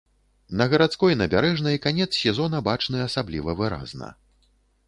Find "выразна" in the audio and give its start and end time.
3.61-4.13